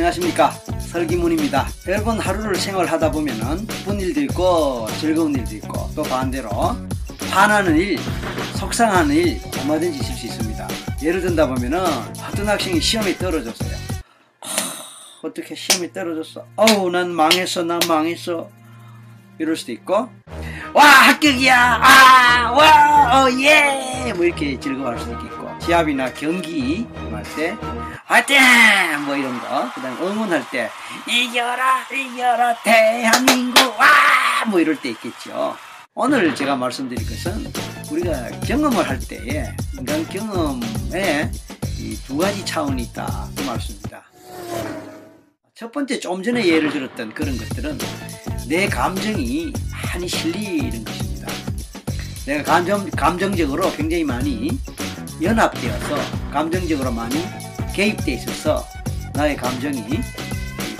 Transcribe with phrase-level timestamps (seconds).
[0.00, 0.50] 안녕하십니까.
[0.80, 1.68] 설기문입니다.
[1.86, 6.48] 여러분 하루를 생활하다 보면은 기쁜 일도 있고 즐거운 일도 있고 또 반대로
[7.30, 7.98] 화나는 일
[8.56, 10.68] 속상하는 일 얼마든지 있을 수 있습니다.
[11.02, 11.84] 예를 든다 보면은
[12.26, 13.76] 어떤 학생이 시험에 떨어졌어요.
[14.40, 16.46] 하, 어떻게 시험에 떨어졌어?
[16.56, 18.48] 어우 난 망했어 난 망했어.
[19.38, 20.08] 이럴 수도 있고.
[20.72, 21.80] 와 합격이야.
[23.12, 25.39] 아와어예뭐 이렇게 즐거워할 수도 있고
[25.70, 27.56] 시합이나 경기 할 때
[28.04, 28.36] 화이팅!
[29.06, 29.70] 뭐 이런 거.
[29.72, 30.68] 그 다음 응원할 때
[31.06, 33.78] 이겨라 이겨라 대한민국!
[33.78, 33.86] 와
[34.48, 35.54] 뭐 이럴 때 있겠죠.
[35.94, 37.52] 오늘 제가 말씀드릴 것은
[37.92, 41.30] 우리가 경험을 할 때에 인간 경험에
[42.06, 43.28] 두 가지 차원이 있다.
[43.36, 44.02] 그 말씀입니다.
[45.54, 47.78] 첫 번째 좀 전에 예를 들었던 그런 것들은
[48.48, 51.28] 내 감정이 많이 실리는 것입니다.
[52.26, 54.58] 내가 감정, 감정적으로 굉장히 많이
[55.22, 55.96] 연합되어서
[56.32, 57.24] 감정적으로 많이
[57.74, 58.66] 개입돼 있어서
[59.14, 60.00] 나의 감정이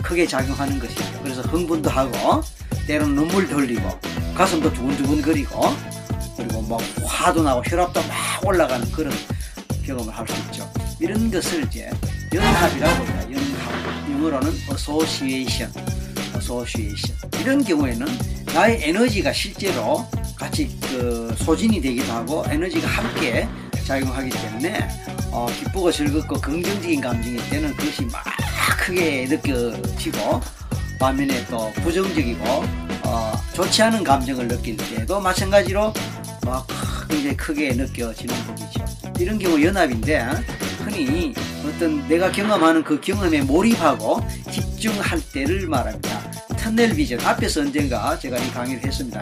[0.03, 1.21] 크게 작용하는 것입니다.
[1.23, 2.43] 그래서 흥분도 하고
[2.87, 3.83] 때로는 눈물 돌리고
[4.35, 5.61] 가슴도 두근두근 거리고
[6.37, 9.13] 그리고 뭐 화도 나고 혈압도 막 올라가는 그런
[9.85, 10.73] 경험을 할 수 있죠.
[10.99, 11.91] 이런 것을 이제
[12.33, 13.23] 연합이라고 합니다.
[13.33, 14.11] 연합.
[14.11, 15.73] 영어로는 association.
[16.37, 17.19] association.
[17.41, 18.07] 이런 경우에는
[18.55, 23.47] 나의 에너지가 실제로 같이 그 소진이 되기도 하고 에너지가 함께
[23.91, 24.89] 작용하기 때문에
[25.33, 28.23] 어, 기쁘고 즐겁고 긍정적인 감정일 때는 그것이 막
[28.79, 30.41] 크게 느껴지고
[31.01, 32.45] 반면에 또 부정적이고
[33.03, 35.93] 어, 좋지 않은 감정을 느낄 때도 마찬가지로
[36.47, 36.69] 막
[37.09, 38.85] 굉장히 크게 느껴지는 법이죠.
[39.19, 40.25] 이런 경우 연합인데
[40.85, 41.35] 흔히
[41.67, 44.21] 어떤 내가 경험하는 그 경험에 몰입하고
[44.53, 46.31] 집중할 때를 말합니다.
[46.57, 49.21] 터넬 비전 앞에서 언젠가 제가 이 강의를 했습니다.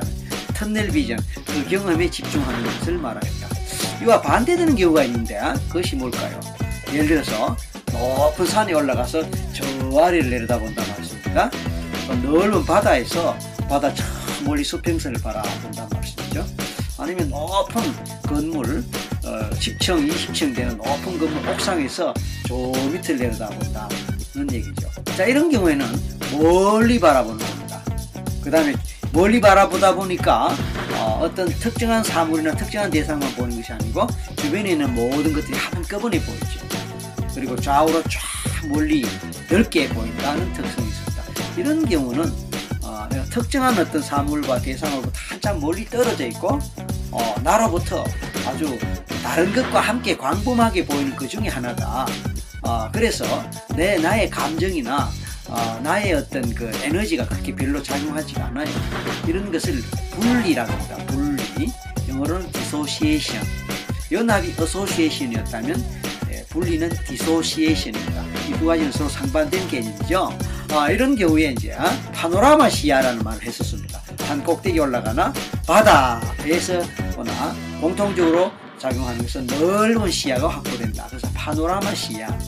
[0.53, 3.47] 터넬 비전 그 경험에 집중하는 것을 말합니다.
[4.02, 6.38] 이와 반대되는 경우가 있는데 그것이 뭘까요?
[6.92, 7.56] 예를 들어서
[7.92, 9.22] 높은 산에 올라가서
[9.53, 11.50] 저 아래를 내려다본다 말씀입니다.
[12.22, 13.37] 넓은 바다에서
[13.69, 14.04] 바다 저
[14.44, 16.47] 멀리 수평선을 바라본다 말씀이죠.
[16.98, 17.82] 아니면 높은
[18.22, 18.84] 건물
[19.25, 22.14] 어, 10층, 20층 되는 높은 건물 옥상에서
[22.47, 22.54] 저
[22.92, 24.88] 밑을 내려다본다는 얘기죠.
[25.16, 25.87] 자 이런 경우에는
[26.32, 27.82] 멀리 바라보는 겁니다.
[28.42, 28.75] 그 다음에
[29.12, 30.54] 멀리 바라보다 보니까
[31.19, 34.06] 어, 떤 특정한 사물이나 특정한 대상만 보는 것이 아니고
[34.37, 36.61] 주변에 있는 모든 것들이 한꺼번에 보이죠.
[37.34, 39.05] 그리고 좌우로 쫙 멀리
[39.51, 41.23] 넓게 보인다는 특성이 있습니다.
[41.56, 42.33] 이런 경우는
[42.84, 46.61] 어, 특정한 어떤 사물과 대상으로부터 한참 멀리 떨어져 있고
[47.11, 48.05] 어, 나로부터
[48.47, 48.79] 아주
[49.21, 52.06] 다른 것과 함께 광범하게 보이는 그 중에 하나다.
[52.62, 53.25] 어, 그래서
[53.75, 55.09] 내 나의 감정이나
[55.48, 58.66] 어, 나의 어떤 그 에너지가 그렇게 별로 작용하지 않아요.
[59.26, 60.97] 이런 것을 분리라고 합니다.
[61.06, 61.72] 분리.
[62.09, 63.47] 영어로는 dissociation.
[64.12, 65.84] 연합이 association이었다면
[66.32, 68.25] 예, 분리는 dissociation입니다.
[68.48, 70.37] 이 두 가지는 서로 상반된 개념이죠.
[70.72, 74.00] 아, 이런 경우에 이제 아, 파노라마 시야라는 말을 했었습니다.
[74.20, 75.32] 산 꼭대기 올라가나
[75.66, 76.82] 바다에서
[77.14, 81.06] 보나 공통적으로 작용하는 것은 넓은 시야가 확보된다.
[81.08, 82.38] 그래서 파노라마 시야.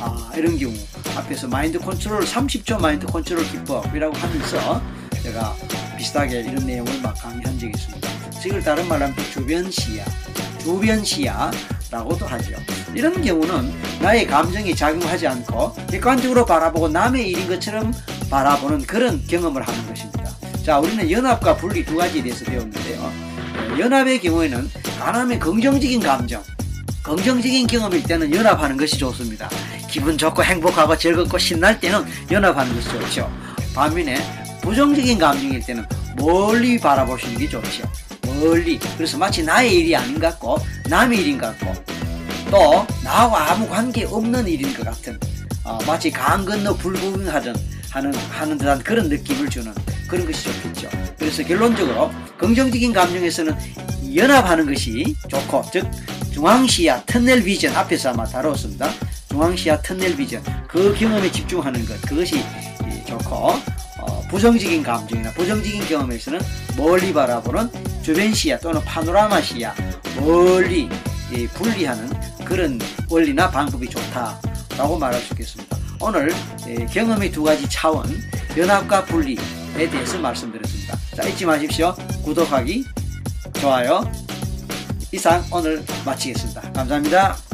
[0.00, 0.72] 아, 이런 경우
[1.16, 4.82] 앞에서 마인드 컨트롤 30초 마인드 컨트롤 기법이라고 하면서
[5.22, 5.54] 제가
[5.96, 8.08] 비슷하게 이런 내용을 막 강의한 적이 있습니다.
[8.46, 10.04] 이걸 다른 말로 하면 주변 시야,
[10.60, 12.52] 주변 시야라고도 하죠.
[12.94, 17.92] 이런 경우는 나의 감정이 작용하지 않고 객관적으로 바라보고 남의 일인 것처럼
[18.30, 20.30] 바라보는 그런 경험을 하는 것입니다.
[20.64, 23.12] 자, 우리는 연합과 분리 두 가지에 대해서 배웠는데요.
[23.78, 26.42] 연합의 경우에는 가능하면 긍정적인 감정,
[27.02, 29.48] 긍정적인 경험일 때는 연합하는 것이 좋습니다.
[29.88, 33.30] 기분 좋고 행복하고 즐겁고 신날 때는 연합하는 것이 좋죠.
[33.74, 34.16] 반면에
[34.60, 35.86] 부정적인 감정일 때는
[36.16, 37.90] 멀리 바라보시는 게 좋죠.
[38.26, 38.78] 멀리.
[38.96, 41.82] 그래서 마치 나의 일이 아닌 것 같고 남의 일인 것 같고
[42.50, 45.18] 또 나하고 아무 관계 없는 일인 것 같은
[45.64, 47.56] 어, 마치 강 건너 불구경하던
[47.90, 49.72] 하는 하는 듯한 그런 느낌을 주는
[50.08, 50.88] 그런 것이 좋겠죠.
[51.18, 53.56] 그래서 결론적으로 긍정적인 감정에서는
[54.14, 55.86] 연합하는 것이 좋고 즉
[56.38, 58.88] 중앙시야 터널 비전 앞에서 아마 다뤘습니다.
[59.28, 62.44] 중앙시야 터널 비전 그 경험에 집중하는 것 그것이
[63.08, 63.34] 좋고
[63.98, 66.38] 어, 부정적인 감정이나 부정적인 경험에서는
[66.76, 67.68] 멀리 바라보는
[68.04, 69.74] 주변 시야 또는 파노라마 시야
[70.20, 70.88] 멀리
[71.32, 72.08] 예, 분리하는
[72.44, 72.78] 그런
[73.10, 75.76] 원리나 방법이 좋다라고 말할 수 있겠습니다.
[76.00, 76.32] 오늘
[76.68, 78.06] 예, 경험의 두 가지 차원
[78.56, 79.36] 연합과 분리에
[79.74, 80.96] 대해서 말씀드렸습니다.
[81.16, 81.96] 자 잊지 마십시오.
[82.22, 82.84] 구독하기
[83.60, 84.27] 좋아요
[85.12, 86.72] 이상 오늘 마치겠습니다.
[86.72, 87.47] 감사합니다.